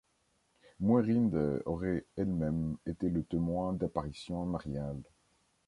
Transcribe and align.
Mwerinde 0.79 1.61
aurait 1.67 2.07
elle-même 2.17 2.75
été 2.87 3.07
le 3.07 3.23
témoin 3.23 3.73
d'apparitions 3.73 4.47
mariales. 4.47 5.03